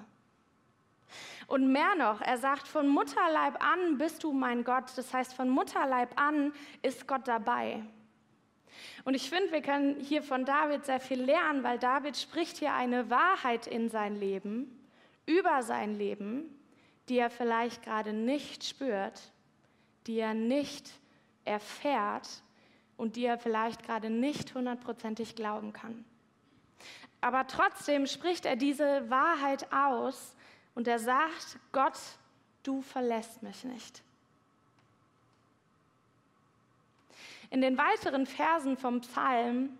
Und 1.48 1.72
mehr 1.72 1.96
noch, 1.96 2.22
er 2.22 2.38
sagt, 2.38 2.68
von 2.68 2.88
Mutterleib 2.88 3.62
an 3.62 3.98
bist 3.98 4.24
du 4.24 4.32
mein 4.32 4.64
Gott. 4.64 4.86
Das 4.96 5.14
heißt, 5.14 5.34
von 5.34 5.50
Mutterleib 5.50 6.20
an 6.20 6.54
ist 6.82 7.08
Gott 7.08 7.28
dabei. 7.28 7.84
Und 9.04 9.14
ich 9.14 9.30
finde, 9.30 9.52
wir 9.52 9.62
können 9.62 10.00
hier 10.00 10.24
von 10.24 10.46
David 10.46 10.86
sehr 10.86 11.00
viel 11.00 11.22
lernen, 11.22 11.64
weil 11.64 11.80
David 11.80 12.18
spricht 12.18 12.58
hier 12.58 12.74
eine 12.74 13.10
Wahrheit 13.10 13.68
in 13.68 13.90
sein 13.90 14.16
Leben 14.16 14.78
über 15.26 15.64
sein 15.64 15.96
Leben, 15.96 16.50
die 17.10 17.18
er 17.18 17.30
vielleicht 17.30 17.84
gerade 17.84 18.14
nicht 18.14 18.64
spürt, 18.64 19.22
die 20.08 20.20
er 20.20 20.34
nicht 20.34 20.90
erfährt 21.46 22.28
und 22.98 23.16
die 23.16 23.26
er 23.26 23.38
vielleicht 23.38 23.84
gerade 23.84 24.10
nicht 24.10 24.54
hundertprozentig 24.54 25.36
glauben 25.36 25.74
kann. 25.74 26.06
Aber 27.22 27.46
trotzdem 27.48 28.08
spricht 28.08 28.46
er 28.46 28.56
diese 28.56 29.10
Wahrheit 29.10 29.72
aus 29.72 30.36
und 30.74 30.88
er 30.88 31.00
sagt, 31.00 31.60
Gott, 31.72 31.98
du 32.64 32.82
verlässt 32.82 33.44
mich 33.44 33.64
nicht. 33.64 34.04
In 37.52 37.60
den 37.60 37.78
weiteren 37.78 38.26
Versen 38.26 38.78
vom 38.78 39.02
Psalm 39.02 39.78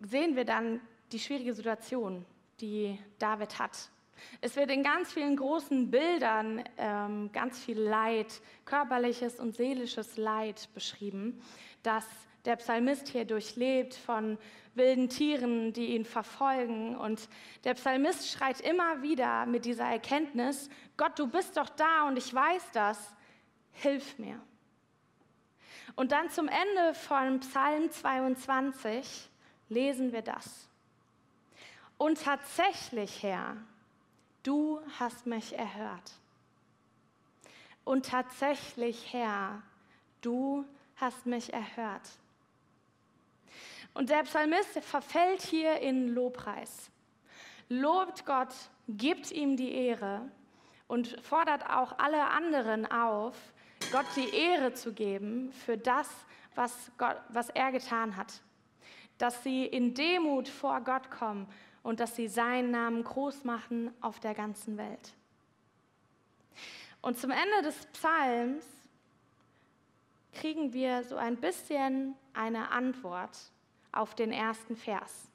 sehen 0.00 0.34
wir 0.34 0.46
dann 0.46 0.80
die 1.12 1.18
schwierige 1.18 1.52
Situation, 1.52 2.24
die 2.60 2.98
David 3.18 3.58
hat. 3.58 3.90
Es 4.40 4.56
wird 4.56 4.70
in 4.70 4.82
ganz 4.82 5.12
vielen 5.12 5.36
großen 5.36 5.90
Bildern 5.90 6.64
ähm, 6.78 7.30
ganz 7.32 7.58
viel 7.58 7.78
Leid, 7.78 8.40
körperliches 8.64 9.38
und 9.38 9.54
seelisches 9.54 10.16
Leid 10.16 10.70
beschrieben, 10.72 11.42
das 11.82 12.06
der 12.46 12.56
Psalmist 12.56 13.08
hier 13.08 13.26
durchlebt 13.26 13.92
von 13.92 14.38
wilden 14.74 15.10
Tieren, 15.10 15.74
die 15.74 15.94
ihn 15.94 16.06
verfolgen. 16.06 16.96
Und 16.96 17.28
der 17.64 17.74
Psalmist 17.74 18.26
schreit 18.30 18.62
immer 18.62 19.02
wieder 19.02 19.44
mit 19.44 19.66
dieser 19.66 19.84
Erkenntnis, 19.84 20.70
Gott, 20.96 21.18
du 21.18 21.26
bist 21.26 21.58
doch 21.58 21.68
da 21.68 22.08
und 22.08 22.16
ich 22.16 22.32
weiß 22.32 22.70
das, 22.72 23.14
hilf 23.72 24.18
mir. 24.18 24.40
Und 25.96 26.12
dann 26.12 26.30
zum 26.30 26.48
Ende 26.48 26.94
von 26.94 27.40
Psalm 27.40 27.90
22 27.90 29.28
lesen 29.68 30.12
wir 30.12 30.22
das. 30.22 30.68
Und 31.98 32.22
tatsächlich, 32.22 33.22
Herr, 33.22 33.56
du 34.42 34.80
hast 34.98 35.26
mich 35.26 35.58
erhört. 35.58 36.12
Und 37.84 38.06
tatsächlich, 38.06 39.12
Herr, 39.12 39.62
du 40.20 40.64
hast 40.96 41.26
mich 41.26 41.52
erhört. 41.52 42.08
Und 43.94 44.10
der 44.10 44.22
Psalmist 44.22 44.78
verfällt 44.80 45.42
hier 45.42 45.80
in 45.80 46.08
Lobpreis. 46.08 46.90
Lobt 47.68 48.24
Gott, 48.26 48.54
gibt 48.88 49.30
ihm 49.30 49.56
die 49.56 49.72
Ehre 49.72 50.22
und 50.88 51.20
fordert 51.22 51.68
auch 51.68 51.98
alle 51.98 52.30
anderen 52.30 52.90
auf, 52.90 53.36
Gott 53.92 54.06
die 54.16 54.34
Ehre 54.34 54.74
zu 54.74 54.92
geben 54.92 55.52
für 55.52 55.76
das, 55.76 56.08
was, 56.54 56.92
Gott, 56.98 57.16
was 57.28 57.48
er 57.50 57.72
getan 57.72 58.16
hat. 58.16 58.40
Dass 59.18 59.42
sie 59.42 59.66
in 59.66 59.94
Demut 59.94 60.48
vor 60.48 60.80
Gott 60.80 61.10
kommen 61.10 61.46
und 61.82 62.00
dass 62.00 62.16
sie 62.16 62.28
seinen 62.28 62.70
Namen 62.70 63.04
groß 63.04 63.44
machen 63.44 63.92
auf 64.00 64.20
der 64.20 64.34
ganzen 64.34 64.76
Welt. 64.76 65.14
Und 67.02 67.18
zum 67.18 67.30
Ende 67.30 67.62
des 67.62 67.86
Psalms 67.86 68.64
kriegen 70.32 70.72
wir 70.72 71.02
so 71.04 71.16
ein 71.16 71.36
bisschen 71.36 72.14
eine 72.34 72.70
Antwort 72.70 73.36
auf 73.92 74.14
den 74.14 74.32
ersten 74.32 74.76
Vers. 74.76 75.28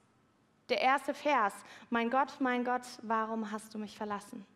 Der 0.68 0.80
erste 0.80 1.14
Vers, 1.14 1.54
mein 1.90 2.10
Gott, 2.10 2.40
mein 2.40 2.64
Gott, 2.64 2.86
warum 3.02 3.50
hast 3.50 3.74
du 3.74 3.78
mich 3.78 3.96
verlassen? 3.96 4.46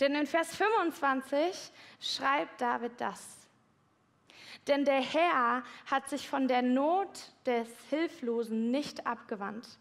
Denn 0.00 0.14
in 0.14 0.26
Vers 0.26 0.56
25 0.56 1.72
schreibt 2.00 2.60
David 2.60 3.00
das. 3.00 3.38
Denn 4.66 4.84
der 4.84 5.00
Herr 5.00 5.62
hat 5.86 6.08
sich 6.08 6.28
von 6.28 6.48
der 6.48 6.62
Not 6.62 7.32
des 7.44 7.68
Hilflosen 7.90 8.70
nicht 8.70 9.06
abgewandt 9.06 9.78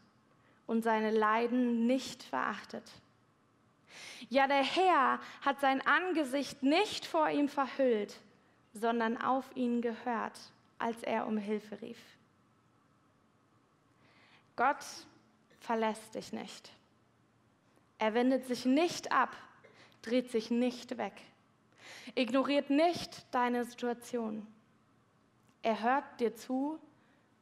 und 0.68 0.84
seine 0.84 1.12
Leiden 1.12 1.88
nicht 1.88 2.24
verachtet. 2.24 2.90
Ja, 4.30 4.48
der 4.48 4.64
Herr 4.64 5.20
hat 5.42 5.60
sein 5.60 5.86
Angesicht 5.86 6.64
nicht 6.64 7.06
vor 7.06 7.30
ihm 7.30 7.48
verhüllt, 7.48 8.20
sondern 8.74 9.22
auf 9.22 9.46
ihn 9.56 9.82
gehört, 9.82 10.40
als 10.80 11.04
er 11.04 11.28
um 11.28 11.38
Hilfe 11.38 11.82
rief. 11.82 12.00
Gott 14.56 14.84
verlässt 15.60 16.16
dich 16.16 16.34
nicht. 16.34 16.72
Er 17.98 18.14
wendet 18.14 18.46
sich 18.48 18.66
nicht 18.66 19.12
ab, 19.12 19.36
dreht 20.04 20.30
sich 20.30 20.52
nicht 20.52 20.98
weg, 20.98 21.14
ignoriert 22.14 22.70
nicht 22.70 23.26
deine 23.32 23.66
Situation. 23.66 24.46
Er 25.64 25.82
hört 25.82 26.20
dir 26.20 26.36
zu, 26.36 26.80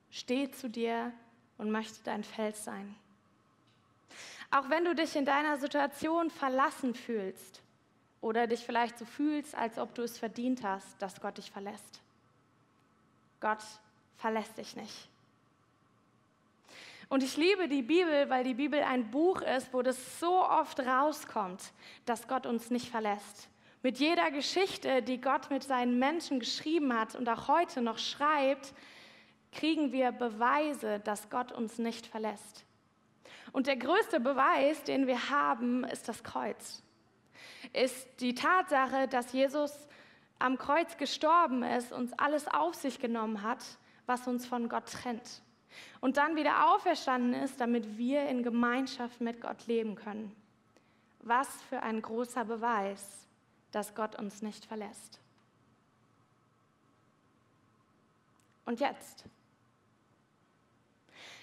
steht 0.09 0.55
zu 0.55 0.69
dir 0.69 1.11
und 1.57 1.71
möchte 1.71 2.01
dein 2.03 2.23
Fels 2.23 2.63
sein. 2.63 2.95
Auch 4.51 4.69
wenn 4.69 4.85
du 4.85 4.95
dich 4.95 5.15
in 5.15 5.25
deiner 5.25 5.57
Situation 5.57 6.29
verlassen 6.29 6.93
fühlst 6.93 7.61
oder 8.19 8.47
dich 8.47 8.59
vielleicht 8.61 8.97
so 8.97 9.05
fühlst, 9.05 9.55
als 9.55 9.77
ob 9.77 9.95
du 9.95 10.03
es 10.03 10.17
verdient 10.17 10.63
hast, 10.63 11.01
dass 11.01 11.19
Gott 11.21 11.37
dich 11.37 11.49
verlässt. 11.49 12.01
Gott 13.39 13.63
verlässt 14.17 14.57
dich 14.57 14.75
nicht. 14.75 15.10
Und 17.11 17.23
ich 17.23 17.35
liebe 17.35 17.67
die 17.67 17.81
Bibel, 17.81 18.29
weil 18.29 18.45
die 18.45 18.53
Bibel 18.53 18.81
ein 18.81 19.11
Buch 19.11 19.41
ist, 19.41 19.73
wo 19.73 19.81
das 19.81 20.21
so 20.21 20.47
oft 20.47 20.79
rauskommt, 20.79 21.73
dass 22.05 22.25
Gott 22.25 22.45
uns 22.45 22.69
nicht 22.69 22.89
verlässt. 22.89 23.49
Mit 23.83 23.97
jeder 23.97 24.31
Geschichte, 24.31 25.01
die 25.01 25.19
Gott 25.19 25.49
mit 25.49 25.61
seinen 25.61 25.99
Menschen 25.99 26.39
geschrieben 26.39 26.97
hat 26.97 27.15
und 27.15 27.27
auch 27.27 27.49
heute 27.49 27.81
noch 27.81 27.97
schreibt, 27.97 28.73
kriegen 29.51 29.91
wir 29.91 30.13
Beweise, 30.13 31.01
dass 31.01 31.29
Gott 31.29 31.51
uns 31.51 31.79
nicht 31.79 32.07
verlässt. 32.07 32.63
Und 33.51 33.67
der 33.67 33.75
größte 33.75 34.21
Beweis, 34.21 34.81
den 34.85 35.05
wir 35.05 35.29
haben, 35.29 35.83
ist 35.83 36.07
das 36.07 36.23
Kreuz. 36.23 36.81
Ist 37.73 38.07
die 38.21 38.35
Tatsache, 38.35 39.09
dass 39.09 39.33
Jesus 39.33 39.73
am 40.39 40.57
Kreuz 40.57 40.95
gestorben 40.95 41.61
ist, 41.63 41.91
uns 41.91 42.13
alles 42.13 42.47
auf 42.47 42.73
sich 42.75 42.99
genommen 42.99 43.41
hat, 43.41 43.65
was 44.05 44.29
uns 44.29 44.45
von 44.45 44.69
Gott 44.69 44.85
trennt 44.89 45.41
und 45.99 46.17
dann 46.17 46.35
wieder 46.35 46.73
auferstanden 46.73 47.33
ist, 47.33 47.59
damit 47.59 47.97
wir 47.97 48.27
in 48.27 48.43
Gemeinschaft 48.43 49.21
mit 49.21 49.41
Gott 49.41 49.67
leben 49.67 49.95
können. 49.95 50.35
Was 51.19 51.47
für 51.63 51.81
ein 51.83 52.01
großer 52.01 52.45
Beweis, 52.45 53.27
dass 53.71 53.95
Gott 53.95 54.17
uns 54.17 54.41
nicht 54.41 54.65
verlässt. 54.65 55.19
Und 58.65 58.79
jetzt? 58.79 59.25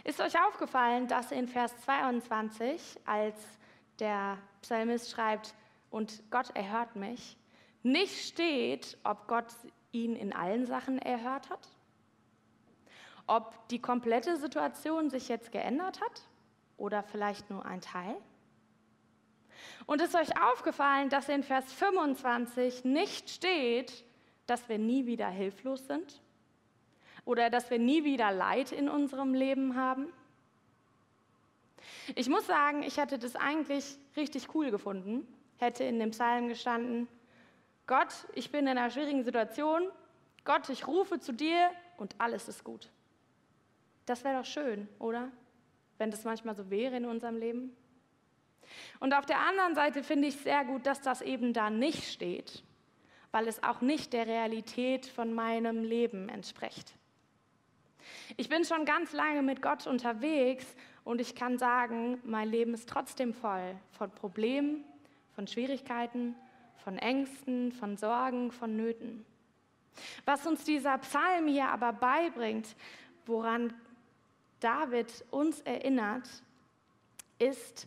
Ist 0.04 0.20
euch 0.20 0.40
aufgefallen, 0.40 1.08
dass 1.08 1.32
in 1.32 1.48
Vers 1.48 1.76
22, 1.82 2.98
als 3.04 3.36
der 3.98 4.38
Psalmist 4.62 5.10
schreibt, 5.10 5.54
und 5.90 6.22
Gott 6.30 6.50
erhört 6.54 6.96
mich, 6.96 7.36
nicht 7.82 8.26
steht, 8.26 8.98
ob 9.04 9.26
Gott 9.26 9.46
ihn 9.92 10.16
in 10.16 10.32
allen 10.32 10.66
Sachen 10.66 10.98
erhört 10.98 11.50
hat? 11.50 11.68
Ob 13.28 13.68
die 13.68 13.80
komplette 13.80 14.36
Situation 14.36 15.10
sich 15.10 15.28
jetzt 15.28 15.52
geändert 15.52 16.00
hat 16.00 16.22
oder 16.76 17.02
vielleicht 17.02 17.50
nur 17.50 17.64
ein 17.64 17.80
Teil. 17.80 18.16
Und 19.86 20.00
ist 20.00 20.14
euch 20.14 20.40
aufgefallen, 20.40 21.08
dass 21.10 21.28
in 21.28 21.42
Vers 21.42 21.72
25 21.72 22.84
nicht 22.84 23.30
steht, 23.30 24.04
dass 24.46 24.68
wir 24.68 24.78
nie 24.78 25.06
wieder 25.06 25.28
hilflos 25.28 25.86
sind 25.86 26.20
oder 27.24 27.50
dass 27.50 27.70
wir 27.70 27.78
nie 27.78 28.04
wieder 28.04 28.32
Leid 28.32 28.72
in 28.72 28.88
unserem 28.88 29.34
Leben 29.34 29.76
haben? 29.76 30.12
Ich 32.14 32.28
muss 32.28 32.46
sagen, 32.46 32.82
ich 32.82 32.96
hätte 32.96 33.18
das 33.18 33.36
eigentlich 33.36 33.98
richtig 34.16 34.54
cool 34.54 34.70
gefunden, 34.70 35.26
hätte 35.58 35.84
in 35.84 35.98
dem 35.98 36.10
Psalm 36.10 36.48
gestanden, 36.48 37.08
Gott, 37.86 38.12
ich 38.34 38.50
bin 38.50 38.66
in 38.66 38.76
einer 38.76 38.90
schwierigen 38.90 39.24
Situation, 39.24 39.88
Gott, 40.44 40.68
ich 40.68 40.86
rufe 40.86 41.20
zu 41.20 41.32
dir 41.32 41.70
und 41.96 42.14
alles 42.18 42.48
ist 42.48 42.64
gut. 42.64 42.90
Das 44.08 44.24
wäre 44.24 44.38
doch 44.38 44.46
schön, 44.46 44.88
oder? 44.98 45.30
Wenn 45.98 46.10
das 46.10 46.24
manchmal 46.24 46.54
so 46.54 46.70
wäre 46.70 46.96
in 46.96 47.04
unserem 47.04 47.36
Leben. 47.36 47.76
Und 49.00 49.12
auf 49.12 49.26
der 49.26 49.40
anderen 49.40 49.74
Seite 49.74 50.02
finde 50.02 50.28
ich 50.28 50.36
sehr 50.36 50.64
gut, 50.64 50.86
dass 50.86 51.02
das 51.02 51.20
eben 51.20 51.52
da 51.52 51.68
nicht 51.68 52.04
steht, 52.04 52.62
weil 53.32 53.46
es 53.46 53.62
auch 53.62 53.82
nicht 53.82 54.14
der 54.14 54.26
Realität 54.26 55.04
von 55.04 55.34
meinem 55.34 55.82
Leben 55.84 56.30
entspricht. 56.30 56.94
Ich 58.38 58.48
bin 58.48 58.64
schon 58.64 58.86
ganz 58.86 59.12
lange 59.12 59.42
mit 59.42 59.60
Gott 59.60 59.86
unterwegs 59.86 60.74
und 61.04 61.20
ich 61.20 61.34
kann 61.34 61.58
sagen, 61.58 62.18
mein 62.24 62.48
Leben 62.48 62.72
ist 62.72 62.88
trotzdem 62.88 63.34
voll 63.34 63.76
von 63.90 64.10
Problemen, 64.10 64.84
von 65.34 65.46
Schwierigkeiten, 65.46 66.34
von 66.78 66.96
Ängsten, 66.96 67.72
von 67.72 67.98
Sorgen, 67.98 68.52
von 68.52 68.74
Nöten. 68.74 69.26
Was 70.24 70.46
uns 70.46 70.64
dieser 70.64 70.96
Psalm 70.96 71.46
hier 71.48 71.68
aber 71.68 71.92
beibringt, 71.92 72.74
woran 73.26 73.74
David 74.60 75.24
uns 75.30 75.60
erinnert, 75.60 76.28
ist, 77.38 77.86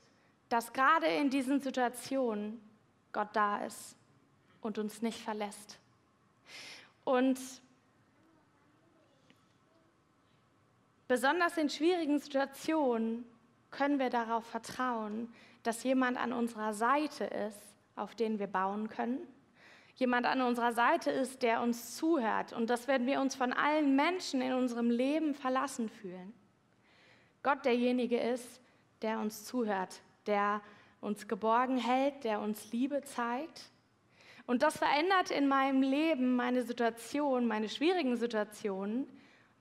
dass 0.50 0.74
gerade 0.74 1.08
in 1.08 1.30
diesen 1.30 1.60
Situationen 1.60 2.62
Gott 3.12 3.30
da 3.34 3.66
ist 3.66 3.96
und 4.62 4.78
uns 4.78 5.02
nicht 5.02 5.20
verlässt. 5.20 5.80
Und 7.04 7.40
besonders 11.08 11.58
in 11.58 11.70
schwierigen 11.70 12.20
Situationen 12.20 13.26
können 13.70 14.00
wir 14.00 14.10
darauf 14.10 14.46
vertrauen, 14.46 15.34
dass 15.64 15.84
jemand 15.84 16.18
an 16.18 16.34
unserer 16.34 16.74
Seite 16.74 17.26
ist, 17.26 17.62
auf 17.96 18.16
den 18.16 18.40
wir 18.40 18.48
bauen 18.48 18.90
können. 18.90 19.20
Jemand 19.96 20.26
an 20.26 20.42
unserer 20.42 20.74
Seite 20.74 21.12
ist, 21.12 21.44
der 21.44 21.62
uns 21.62 21.96
zuhört 21.96 22.54
und 22.54 22.70
dass 22.70 22.88
wenn 22.88 23.06
wir 23.06 23.22
uns 23.22 23.36
von 23.36 23.54
allen 23.54 23.96
Menschen 23.96 24.42
in 24.42 24.54
unserem 24.54 24.90
Leben 24.90 25.36
verlassen 25.36 25.90
fühlen, 25.90 26.34
Gott 27.44 27.66
derjenige 27.66 28.20
ist, 28.20 28.62
der 29.02 29.20
uns 29.20 29.46
zuhört, 29.46 30.02
der 30.28 30.62
uns 31.00 31.28
geborgen 31.28 31.78
hält, 31.78 32.24
der 32.24 32.40
uns 32.40 32.72
Liebe 32.72 33.02
zeigt. 33.02 33.72
Und 34.46 34.62
das 34.62 34.78
verändert 34.78 35.32
in 35.32 35.48
meinem 35.48 35.82
Leben 35.82 36.36
meine 36.36 36.64
Situation, 36.64 37.48
meine 37.48 37.70
schwierigen 37.70 38.18
Situationen, 38.18 39.08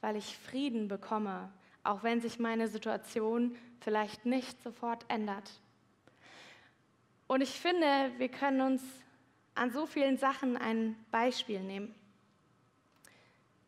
weil 0.01 0.17
ich 0.17 0.37
Frieden 0.37 0.89
bekomme, 0.89 1.51
auch 1.83 2.03
wenn 2.03 2.21
sich 2.21 2.39
meine 2.39 2.69
Situation 2.69 3.57
vielleicht 3.81 4.27
nicht 4.27 4.63
sofort 4.63 5.05
ändert. 5.09 5.51
Und 7.27 7.41
ich 7.43 7.51
finde, 7.51 8.13
wir 8.19 8.29
können 8.29 8.61
uns 8.61 8.83
an 9.55 9.71
so 9.71 9.87
vielen 9.87 10.19
Sachen 10.19 10.57
ein 10.57 10.97
Beispiel 11.11 11.61
nehmen, 11.61 11.95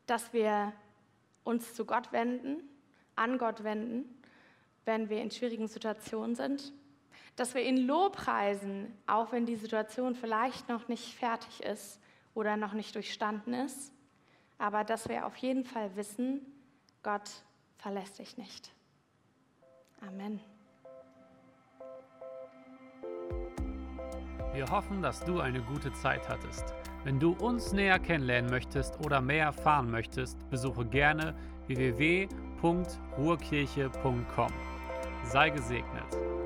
dass 0.07 0.33
wir 0.33 0.73
uns 1.45 1.75
zu 1.75 1.85
Gott 1.85 2.13
wenden, 2.13 2.69
an 3.17 3.39
Gott 3.39 3.65
wenden, 3.65 4.05
wenn 4.85 5.09
wir 5.09 5.23
in 5.23 5.31
schwierigen 5.31 5.69
Situationen 5.69 6.35
sind, 6.35 6.73
dass 7.37 7.55
wir 7.55 7.63
ihn 7.63 7.77
lobpreisen, 7.77 8.93
auch 9.07 9.33
wenn 9.33 9.47
die 9.47 9.57
Situation 9.57 10.15
vielleicht 10.15 10.69
noch 10.69 10.89
nicht 10.89 11.15
fertig 11.15 11.63
ist 11.63 12.01
oder 12.35 12.57
noch 12.57 12.73
nicht 12.73 12.95
durchstanden 12.95 13.55
ist, 13.55 13.93
aber 14.59 14.85
dass 14.85 15.09
wir 15.09 15.27
auf 15.27 15.37
jeden 15.37 15.65
Fall 15.65 15.95
wissen, 15.97 16.41
Gott 17.03 17.31
verlässt 17.79 18.19
dich 18.19 18.37
nicht. 18.37 18.71
Amen. 20.01 20.41
Wir 24.53 24.67
hoffen, 24.67 25.01
dass 25.01 25.25
du 25.25 25.41
eine 25.41 25.63
gute 25.63 25.93
Zeit 25.95 26.29
hattest. 26.29 26.75
Wenn 27.05 27.19
du 27.19 27.33
uns 27.33 27.73
näher 27.73 27.99
kennenlernen 27.99 28.51
möchtest 28.51 29.05
oder 29.05 29.21
mehr 29.21 29.47
erfahren 29.47 29.91
möchtest, 29.91 30.49
besuche 30.51 30.85
gerne 30.85 31.35
www.ruhrkirche.com. 32.63 34.53
Sei 35.25 35.51
gesegnet. 35.51 36.42